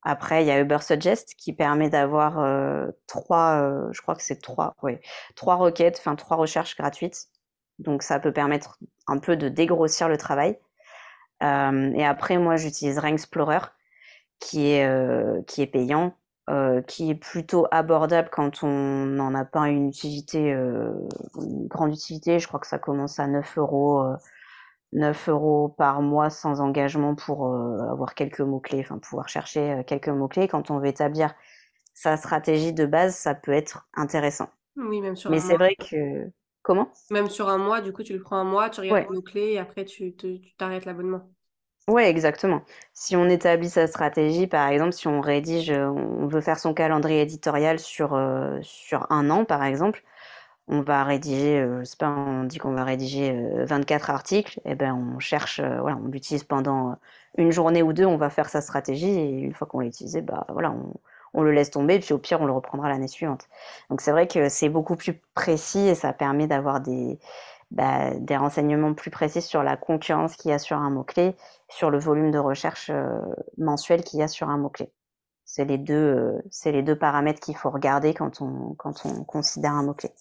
[0.04, 2.44] Après, il y a Ubersuggest qui permet d'avoir
[3.06, 4.76] trois, je crois que c'est trois,
[5.36, 7.28] trois requêtes, enfin trois recherches gratuites.
[7.78, 10.58] Donc ça peut permettre un peu de dégrossir le travail.
[11.42, 13.60] et après, moi, j'utilise Ring Explorer
[14.40, 16.18] qui est qui est payant
[16.52, 20.92] euh, qui est plutôt abordable quand on n'en a pas une utilité, euh,
[21.40, 22.40] une grande utilité.
[22.40, 24.04] Je crois que ça commence à 9 euros,
[24.92, 27.56] 9 euh, euros par mois sans engagement pour
[27.90, 30.50] avoir quelques mots-clés, enfin pouvoir chercher quelques mots-clés.
[30.50, 31.34] Quand on veut établir
[31.94, 34.50] sa stratégie de base, ça peut être intéressant.
[34.76, 36.30] Oui, même sur Mais c'est vrai que.
[36.64, 36.90] Comment?
[37.12, 39.54] Même sur un mois, du coup, tu le prends un mois, tu regardes les mots-clés
[39.54, 40.18] et après tu
[40.58, 41.30] t'arrêtes l'abonnement.
[41.88, 42.62] Ouais, exactement.
[42.94, 47.22] Si on établit sa stratégie, par exemple, si on rédige, on veut faire son calendrier
[47.22, 50.04] éditorial sur, euh, sur un an, par exemple,
[50.67, 53.34] on va rédiger, euh, je sais pas, on dit qu'on va rédiger
[53.65, 56.98] 24 euh, articles, et eh ben on cherche, voilà, on l'utilise pendant
[57.38, 60.22] une journée ou deux, on va faire sa stratégie, et une fois qu'on l'a utilisé,
[60.22, 60.94] bah voilà, on,
[61.34, 63.48] on le laisse tomber, puis au pire, on le reprendra l'année suivante.
[63.89, 67.20] Donc c'est vrai que c'est beaucoup plus précis et ça permet d'avoir des,
[67.72, 71.36] bah, des renseignements plus précis sur la concurrence qu'il y a sur un mot-clé,
[71.70, 73.20] sur le volume de recherche euh,
[73.58, 74.92] mensuel qu'il y a sur un mot-clé.
[75.46, 79.24] C'est les deux, euh, c'est les deux paramètres qu'il faut regarder quand on, quand on
[79.24, 80.12] considère un mot-clé.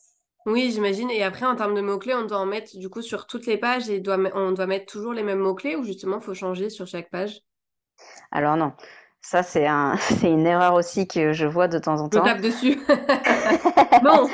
[0.46, 1.10] Oui, j'imagine.
[1.10, 3.58] Et après, en termes de mots-clés, on doit en mettre du coup sur toutes les
[3.58, 6.70] pages et doit, on doit mettre toujours les mêmes mots-clés ou justement, il faut changer
[6.70, 7.42] sur chaque page?
[8.30, 8.72] Alors non.
[9.22, 12.24] Ça, c'est un, une erreur aussi que je vois de temps en temps.
[12.24, 12.80] Je tape dessus.
[14.02, 14.28] non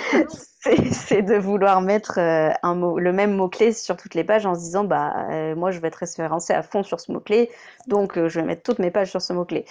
[0.92, 4.54] c'est de vouloir mettre euh, un mot, le même mot-clé sur toutes les pages en
[4.54, 7.50] se disant bah euh, moi je vais être référencé à fond sur ce mot-clé,
[7.86, 9.64] donc euh, je vais mettre toutes mes pages sur ce mot-clé.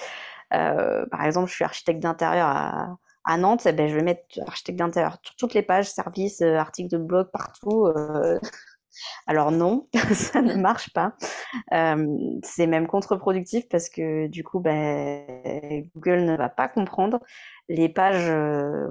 [0.49, 4.79] par exemple, je suis architecte d'intérieur à, à Nantes, eh ben, je vais mettre architecte
[4.79, 7.91] d'intérieur sur toutes les pages, services, articles de blog, partout.
[9.27, 11.15] Alors non, ça ne marche pas.
[12.43, 17.19] c'est même contre-productif parce que du coup, ben, Google ne va pas comprendre.
[17.69, 18.29] Les pages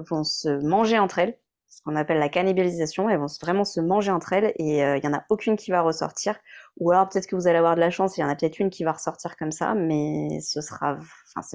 [0.09, 1.37] vont se manger entre elles
[1.75, 3.09] ce qu'on appelle la cannibalisation.
[3.09, 5.71] Elles vont vraiment se manger entre elles et euh, il y en a aucune qui
[5.71, 6.39] va ressortir.
[6.77, 8.59] Ou alors peut-être que vous allez avoir de la chance, il y en a peut-être
[8.59, 10.97] une qui va ressortir comme ça, mais ce sera,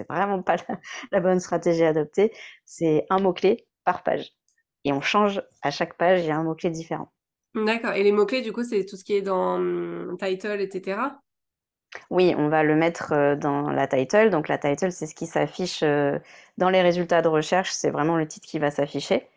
[0.08, 0.56] vraiment pas
[1.12, 2.32] la, bonne stratégie à adopter.
[2.66, 4.32] C'est un mot clé par page
[4.84, 6.20] et on change à chaque page.
[6.20, 7.10] Il y a un mot clé différent.
[7.54, 7.92] D'accord.
[7.94, 10.98] Et les mots clés, du coup, c'est tout ce qui est dans hum, title, etc.
[12.10, 14.30] Oui, on va le mettre euh, dans la title.
[14.30, 16.18] Donc la title, c'est ce qui s'affiche euh,
[16.58, 17.72] dans les résultats de recherche.
[17.72, 19.28] C'est vraiment le titre qui va s'afficher.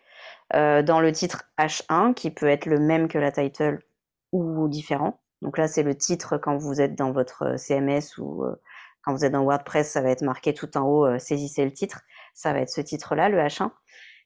[0.53, 3.79] Euh, dans le titre H1 qui peut être le même que la title
[4.31, 5.19] ou différent.
[5.41, 8.45] Donc là, c'est le titre quand vous êtes dans votre CMS ou
[9.03, 12.01] quand vous êtes dans WordPress, ça va être marqué tout en haut, saisissez le titre.
[12.33, 13.71] Ça va être ce titre-là, le H1.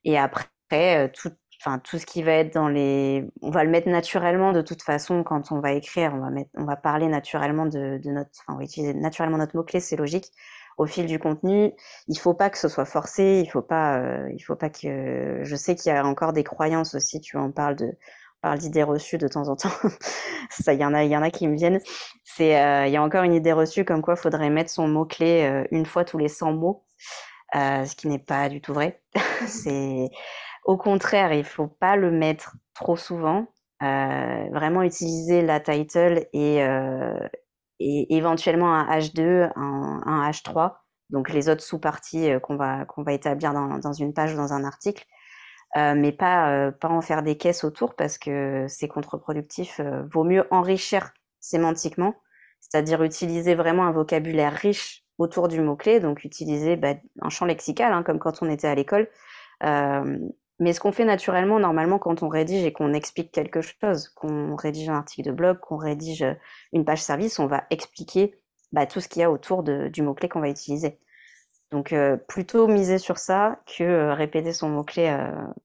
[0.04, 3.90] Et après, tout, enfin, tout ce qui va être dans les, on va le mettre
[3.90, 7.66] naturellement de toute façon quand on va écrire, on va mettre, on va parler naturellement
[7.66, 10.32] de, de notre, enfin, on va utiliser naturellement notre mot-clé, c'est logique
[10.78, 11.74] au fil du contenu.
[12.08, 13.42] Il faut pas que ce soit forcé.
[13.44, 13.98] Il faut pas.
[14.00, 15.40] Euh, il faut pas que.
[15.44, 17.20] Je sais qu'il y a encore des croyances aussi.
[17.20, 17.92] Tu parles de
[18.42, 19.72] parle d'idées reçues de temps en temps.
[20.52, 21.82] Ça, il y en a, y en a qui me viennent.
[22.24, 25.06] C'est, euh, il y a encore une idée reçue comme quoi faudrait mettre son mot
[25.06, 26.86] clé euh, une fois tous les 100 mots,
[27.54, 29.02] ce qui n'est pas du tout vrai.
[29.48, 30.10] c'est
[30.68, 33.48] au contraire, il faut pas le mettre trop souvent.
[33.82, 36.62] vraiment utiliser la title et
[37.80, 40.74] et éventuellement un H2, un, un H3,
[41.12, 44.38] donc les autres sous-parties euh, qu'on va, qu'on va établir dans, dans, une page ou
[44.38, 45.06] dans un article.
[45.76, 49.80] mais pas, pas en faire des caisses autour parce que c'est contre-productif.
[50.12, 52.16] vaut mieux enrichir sémantiquement,
[52.60, 57.92] c'est-à-dire utiliser vraiment un vocabulaire riche autour du mot-clé, donc utiliser bah, un champ lexical,
[57.94, 59.10] hein, comme quand on était à l'école.
[59.64, 60.20] Euh,
[60.60, 64.56] mais ce qu'on fait naturellement, normalement, quand on rédige et qu'on explique quelque chose, qu'on
[64.56, 66.26] rédige un article de blog, qu'on rédige
[66.74, 68.40] une page service, on va expliquer
[68.72, 71.00] bah, tout ce qu'il y a autour de, du mot-clé qu'on va utiliser.
[71.72, 75.16] Donc, euh, plutôt miser sur ça que euh, répéter son mot-clé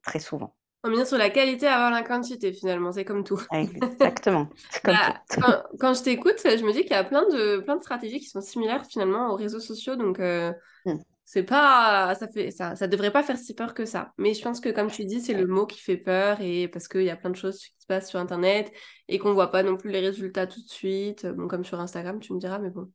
[0.02, 0.54] très souvent.
[0.84, 3.40] On vient sur la qualité avant la quantité, finalement, c'est comme tout.
[3.52, 4.48] Exactement.
[4.82, 5.40] Comme bah, tout.
[5.78, 8.26] Quand, je t'écoute, je me dis qu'il y a plein de, plein de stratégies qui
[8.26, 9.94] sont similaires finalement aux réseaux sociaux.
[9.94, 10.52] Donc, euh,
[10.84, 10.96] hmm.
[11.24, 12.14] C'est pas.
[12.14, 14.12] Ça, fait, ça, ça devrait pas faire si peur que ça.
[14.18, 16.88] Mais je pense que, comme tu dis, c'est le mot qui fait peur et parce
[16.88, 18.72] qu'il y a plein de choses qui se passent sur Internet
[19.08, 21.26] et qu'on voit pas non plus les résultats tout de suite.
[21.26, 22.90] Bon, comme sur Instagram, tu me diras, mais bon.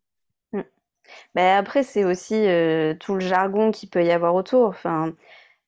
[1.35, 4.67] Ben après, c'est aussi euh, tout le jargon qu'il peut y avoir autour.
[4.69, 5.13] Enfin,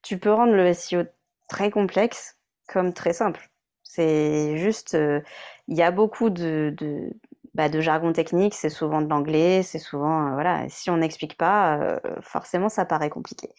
[0.02, 1.04] tu peux rendre le SEO
[1.48, 3.50] très complexe comme très simple.
[3.84, 5.22] C'est juste, euh,
[5.68, 7.12] il y a beaucoup de, de,
[7.54, 11.38] bah, de jargon technique, c'est souvent de l'anglais, c'est souvent, euh, voilà, si on n'explique
[11.38, 13.50] pas, euh, forcément ça paraît compliqué.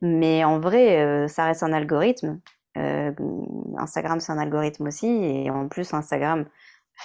[0.00, 2.40] Mais en vrai, ça reste un algorithme.
[2.76, 6.46] Instagram, c'est un algorithme aussi, et en plus, Instagram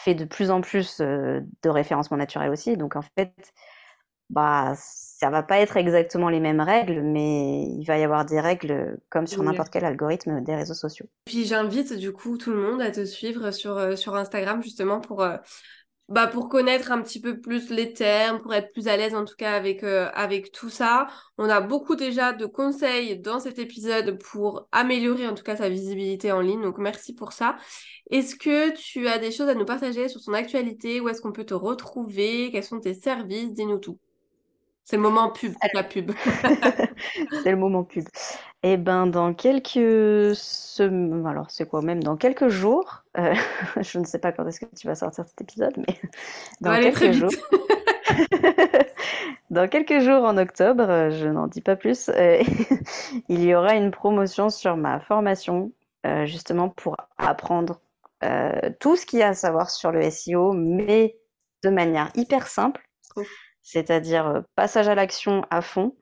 [0.03, 2.77] fait de plus en plus de référencement naturel aussi.
[2.77, 3.53] Donc en fait,
[4.29, 8.39] bah, ça va pas être exactement les mêmes règles, mais il va y avoir des
[8.39, 11.05] règles comme sur n'importe quel algorithme des réseaux sociaux.
[11.25, 14.99] Puis j'invite du coup tout le monde à te suivre sur, euh, sur Instagram justement
[14.99, 15.37] pour, euh,
[16.07, 19.25] bah, pour connaître un petit peu plus les termes, pour être plus à l'aise en
[19.25, 21.07] tout cas avec, euh, avec tout ça.
[21.37, 25.69] On a beaucoup déjà de conseils dans cet épisode pour améliorer en tout cas sa
[25.69, 27.57] visibilité en ligne, donc merci pour ça.
[28.11, 31.31] Est-ce que tu as des choses à nous partager sur ton actualité Où est-ce qu'on
[31.31, 32.51] peut te retrouver?
[32.51, 33.53] Quels sont tes services?
[33.53, 33.97] Dis-nous tout.
[34.85, 36.11] C'est le moment pub, la pub.
[37.43, 38.05] c'est le moment pub.
[38.61, 43.33] Eh ben, dans quelques semaines, alors c'est quoi même, dans quelques jours, euh,
[43.81, 45.99] je ne sais pas quand est-ce que tu vas sortir cet épisode, mais
[46.61, 47.31] dans quelques jours.
[49.49, 52.43] dans quelques jours en octobre, je n'en dis pas plus, euh,
[53.27, 55.71] il y aura une promotion sur ma formation,
[56.05, 57.81] euh, justement pour apprendre
[58.79, 61.15] tout ce qu'il y a à savoir sur le SEO, mais
[61.63, 62.83] de manière hyper simple
[63.65, 65.95] c'est-à-dire euh, passage à l'action à fond,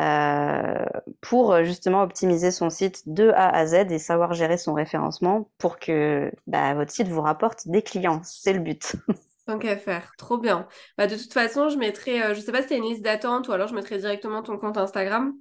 [0.00, 0.84] euh,
[1.20, 5.50] pour euh, justement optimiser son site de A à Z et savoir gérer son référencement
[5.58, 8.22] pour que bah, votre site vous rapporte des clients.
[8.24, 8.96] C'est le but.
[9.46, 10.66] Tant qu'à faire, trop bien.
[10.96, 13.52] Bah, de toute façon, je mettrai, je sais pas si c'est une liste d'attente ou
[13.52, 15.34] alors je mettrai directement ton compte Instagram.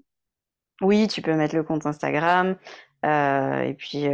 [0.81, 2.57] Oui, tu peux mettre le compte Instagram.
[3.03, 4.07] et puis,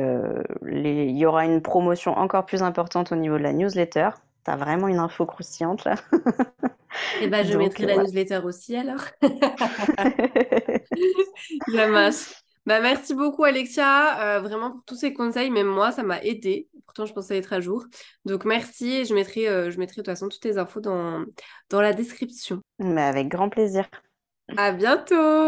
[0.65, 4.10] il y aura une promotion encore plus importante au niveau de la newsletter.
[4.48, 5.96] Tu as vraiment une info croustillante là.
[7.20, 9.02] Et eh ben, je mettrai la newsletter aussi alors.
[12.66, 16.68] Bah, merci beaucoup Alexia, euh, vraiment pour tous ces conseils, même moi ça m'a aidé.
[16.86, 17.86] Pourtant je pensais être à jour.
[18.26, 21.24] Donc merci et je mettrai, euh, je mettrai de toute façon toutes tes infos dans,
[21.70, 22.60] dans la description.
[22.80, 23.88] Mais avec grand plaisir.
[24.58, 25.48] À bientôt